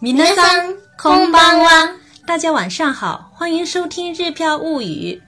[0.00, 1.90] 米勒桑空巴哇，
[2.24, 5.20] 大家晚上好，欢迎收听《日漂物语》。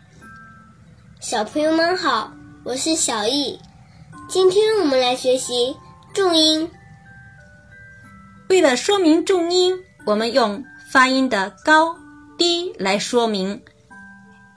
[1.19, 2.33] 小朋友们好，
[2.63, 3.59] 我是小易，
[4.29, 5.77] 今天我们来学习
[6.15, 6.71] 重音。
[8.49, 10.63] 为了说明重音，我们用
[10.93, 11.93] 发音的高
[12.39, 13.61] 低来说明，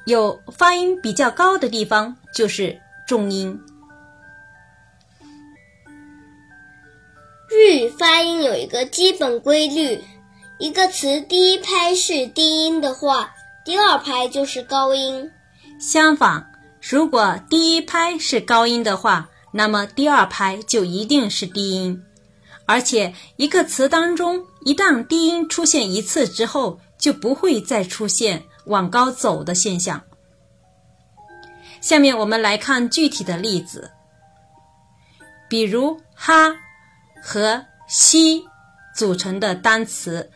[0.06, 3.60] 有发音比较高的地方就是重音。
[7.50, 10.02] 日语发音有一个基本规律。
[10.64, 13.34] 一个词第一拍是低音的话，
[13.66, 15.30] 第二拍就是高音；
[15.78, 22.02] 相反，如果第一拍是高音的话，那么第二拍就一定是低音。
[22.66, 30.02] 而且，一个词当中一旦低音出现一次之后，就不会再出现往高走的现象。
[31.82, 33.92] 下面我们来看具体的例子，
[35.50, 36.56] 比如“哈”
[37.22, 38.46] 和“西”
[38.96, 40.30] 组成的单词。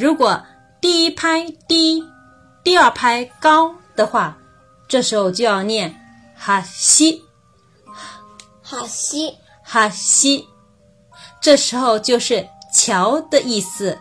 [0.00, 0.42] 如果
[0.80, 2.02] 第一拍低，
[2.64, 4.34] 第二拍高的话，
[4.88, 5.94] 这时候就要念
[6.34, 7.22] 哈西，
[8.62, 10.48] 哈西，哈西。
[11.38, 13.98] 这时候就是桥的意思，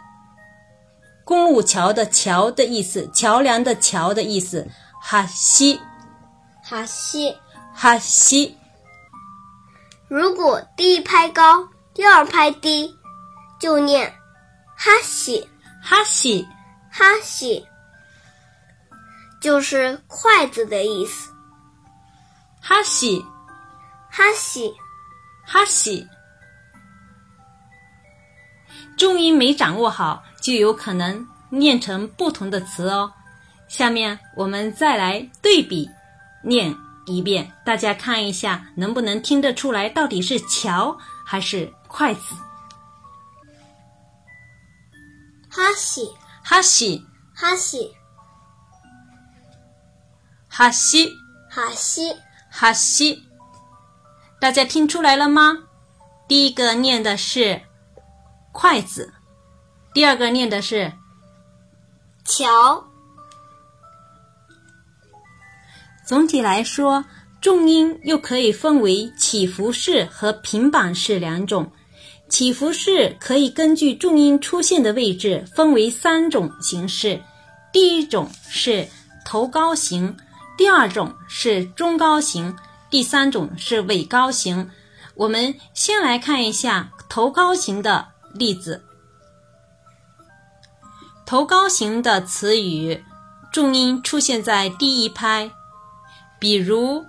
[1.25, 4.65] 公路桥的桥的意思，桥梁的桥的意思。
[5.01, 5.81] 哈西，
[6.63, 7.35] 哈西，
[7.75, 8.55] 哈西。
[10.07, 12.95] 如果第一拍高，第二拍低，
[13.59, 14.09] 就念
[14.77, 15.45] 哈西。
[15.81, 16.45] 哈西，
[16.91, 17.65] 哈西，
[19.41, 21.31] 就是筷子的意思。
[22.61, 23.19] 哈西，
[24.11, 24.73] 哈西，
[25.45, 26.05] 哈西，
[28.97, 33.11] 重音没掌握好，就有可能念成不同的词哦。
[33.69, 35.89] 下面我们再来对比
[36.43, 42.35] 念一遍，大家看一下能不能听得出来到底是桥还是筷子。
[45.51, 46.07] 哈西，
[46.43, 47.95] 哈西，哈西，
[50.47, 51.09] 哈西，
[51.49, 52.15] 哈西，
[52.51, 53.25] 哈西，
[54.39, 55.57] 大家听出来了吗？
[56.27, 57.59] 第一个念的是
[58.51, 59.11] 筷子，
[59.91, 60.93] 第二个念的是
[62.23, 62.85] 桥。
[66.05, 67.05] 总体来说，
[67.41, 71.71] 重音又可以分为起伏式和平板式两种。
[72.29, 77.19] 起伏式可以根据重音出现的位置分为三种形式：
[77.73, 78.87] 第一种是
[79.25, 80.15] 头高型，
[80.55, 82.55] 第二种是中高型，
[82.89, 84.69] 第三种是尾高型。
[85.15, 88.85] 我们先来看一下头高型的例子。
[91.25, 93.03] 头高型的词语
[93.51, 95.49] 重音出现在第一拍，
[96.37, 97.03] 比如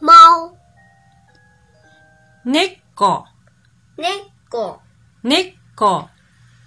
[0.00, 0.12] 猫、
[2.44, 3.24] n e c k 狗，
[3.96, 4.08] ネ
[4.50, 4.80] コ，
[5.22, 6.08] ネコ。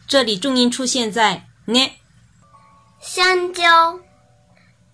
[0.08, 1.92] 这里重音出现在ネ。
[3.02, 4.00] 香蕉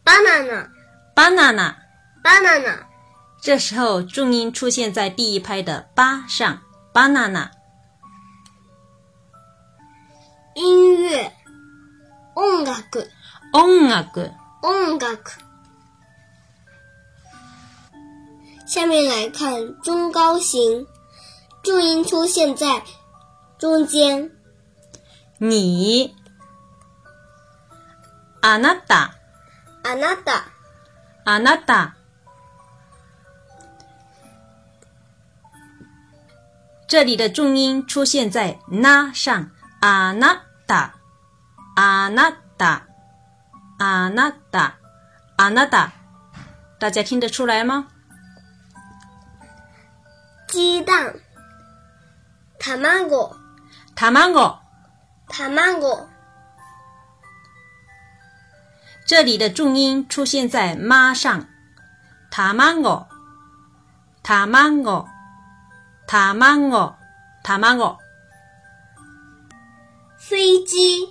[0.03, 0.67] ，banana
[1.15, 1.75] banana。。
[2.23, 2.77] banana。
[3.39, 6.59] 这时候重音出现在第一拍的八上
[6.91, 7.51] ，banana。
[10.55, 11.31] 音乐，
[12.35, 13.11] 音楽，
[13.53, 14.31] 音楽，
[14.63, 15.15] 音楽。
[18.65, 20.87] 下面来看中高型。
[21.67, 22.81] 重音出现在
[23.59, 24.31] 中间。
[25.41, 26.15] 你
[28.41, 29.11] あなた。
[29.83, 30.45] あなた。
[31.25, 31.95] あなた。
[36.87, 39.49] 这里的重音出现在那上，
[39.81, 40.93] 啊那哒，
[41.75, 42.87] 啊那哒，
[43.77, 44.77] 啊那哒，
[45.35, 45.91] 啊那哒，
[46.79, 47.87] 大家听得出来吗？
[50.47, 51.26] 鸡蛋。
[52.69, 53.33] タマゴ、
[53.95, 54.57] タマゴ、
[55.29, 56.05] タマゴ。
[59.07, 61.47] 这里的重音出现在妈”上。
[62.29, 63.05] タマゴ、
[64.21, 65.07] タマゴ、
[66.07, 66.93] タマゴ、
[67.41, 67.97] タマゴ。
[70.19, 70.35] 飛
[70.65, 71.07] 機、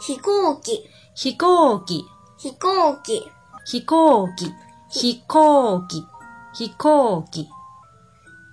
[0.00, 2.06] 飛行機、飛行機、
[2.38, 3.30] 飛行機、
[3.66, 4.50] 飛行機、
[4.88, 6.06] 飛行機、
[6.54, 7.46] 飛行機。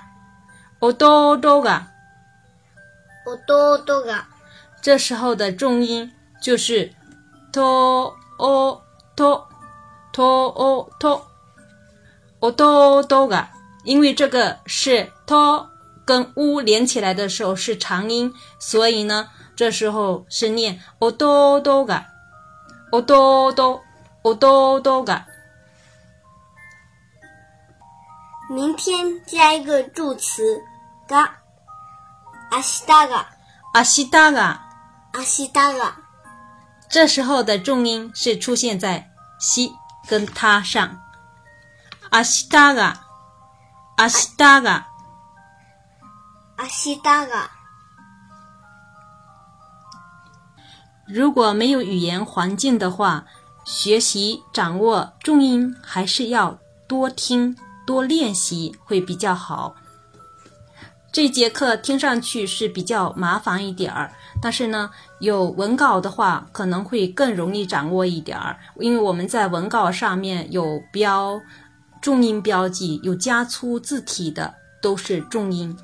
[0.79, 1.87] 我多多嘎。
[3.27, 4.29] 我多多嘎，
[4.83, 6.11] 这时候的重音
[6.43, 6.93] 就是
[7.51, 8.83] to o
[9.17, 9.43] to
[10.13, 10.23] to
[12.41, 13.51] o 多多嘎，
[13.85, 15.35] 因为这个是 t
[16.05, 22.07] 跟乌连起来的时候是长音，所以呢，这时候是念我多多嘎。
[22.93, 23.81] 我多多
[24.25, 25.27] 我多多嘎。
[28.51, 30.43] 明天加一个助词
[31.07, 31.25] “が”，
[32.51, 33.27] あしたが、
[33.73, 34.59] あしたが、
[35.13, 35.93] あしたが。
[36.89, 39.09] 这时候的重音是出现在
[39.39, 39.73] “西”
[40.11, 41.01] 跟“他”上。
[42.11, 42.97] あしたが、
[43.97, 44.87] あしたが、
[46.57, 47.51] あしたが。
[51.07, 53.27] 如果没有语言环境的话，
[53.65, 56.59] 学习掌握重音还是要
[56.89, 57.57] 多听。
[57.91, 59.75] 多练习会比较好。
[61.13, 64.89] 这节课听上去是比较麻烦一点儿，但是呢，
[65.19, 71.41] 有文稿的话可能会更容易掌握一点儿，因为我们在文稿上面有标
[72.01, 75.77] 重音标记，有加粗字体的都是重音。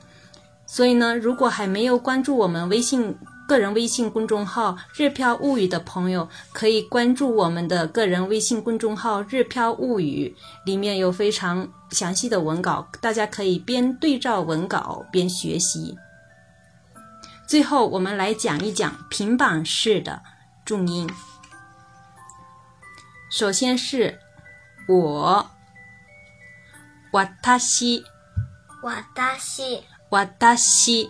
[0.64, 15.96] 所以呢，如果还没有关注我们微信，个人微信公众号“日漂物语”的朋友可以关注我们的个人微信公众号“日漂物语”，里面有非常详细的文稿，大家可以边对照文稿边学习。
[17.46, 20.20] 最后，我们来讲一讲平板式的
[20.64, 21.08] 重音。
[23.30, 24.18] 首先是
[24.88, 25.46] 我，
[27.12, 28.02] わたし，
[28.82, 31.08] わたし，わたし，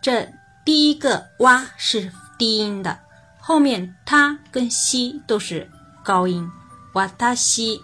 [0.00, 0.26] 这。
[0.64, 2.98] 第一个“哇”是低音的，
[3.38, 5.68] 后面“他”跟“西”都是
[6.02, 6.50] 高音。
[6.94, 7.82] 哇他西，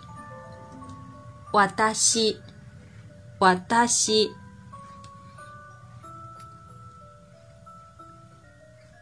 [1.52, 2.40] 哇他西，
[3.40, 4.32] 哇他西。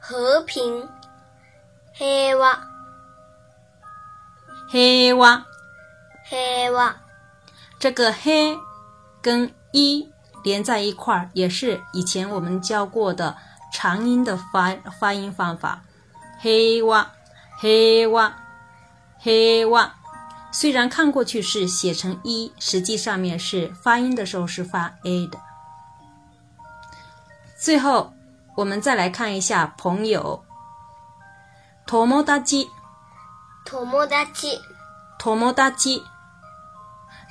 [0.00, 0.88] 和平，
[1.94, 2.58] 黑哇，
[4.68, 5.44] 黑哇，
[6.28, 6.96] 黑哇。
[7.78, 8.58] 这个“黑
[9.22, 10.10] 跟“一”
[10.42, 13.36] 连在一块儿，也是以前我们教过的。
[13.70, 15.80] 长音的发发音方法
[16.40, 17.08] h 哇
[17.60, 18.32] wa h 哇
[19.22, 19.90] ，wa h wa，
[20.50, 25.38] 虽然看过去是写成一，实际上面是发音的时候是发 a 的。
[27.58, 28.12] 最后
[28.56, 30.44] 我们再来看一下朋友
[31.86, 32.66] t o m o d a c i
[33.64, 34.62] t o m o d a i t
[35.24, 36.02] o m o d a i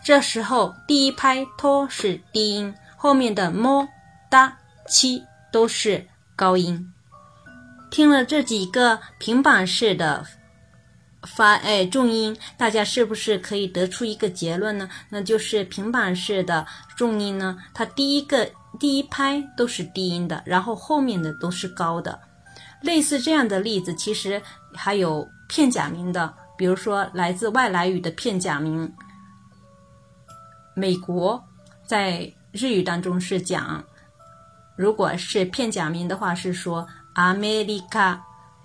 [0.03, 3.87] 这时候第一拍 to 是低音，后面的 mo
[4.29, 4.51] da
[5.51, 6.07] 都是。
[6.37, 6.93] 高音，
[7.89, 10.23] 听了这几个平板式的
[11.35, 14.87] 发哎重音，大家是不是可以得出一个结论呢？
[15.09, 16.63] 那就是平板式的
[16.95, 18.47] 重音呢，它第一个
[18.79, 22.17] 第一拍都是低音的，然后后面的都是高的。
[22.83, 24.39] 类似这样的例子，其实
[24.75, 28.93] 还有片假名的，比如说来自外来语的片假名。
[30.75, 31.43] 美国
[31.87, 33.83] 在日语当中是讲。
[34.77, 36.87] 如果是片假名的话，是说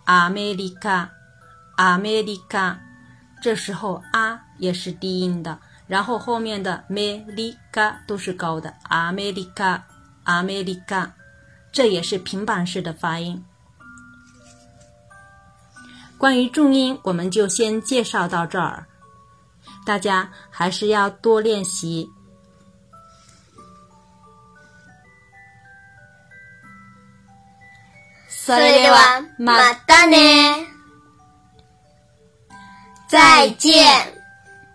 [0.07, 2.77] “America，America，America”，
[3.43, 8.73] 这时候 “a” 也是低音的，然后后面的 “merica” 都是高的。
[8.91, 11.11] “America，America”，
[11.73, 13.43] 这也是平板式的发音。
[16.19, 18.85] 关于重音，我们就先介绍到这儿，
[19.87, 22.07] 大家还是要多练习。
[28.45, 29.55] それでは、ま
[29.87, 30.67] たね
[33.09, 34.21] 再见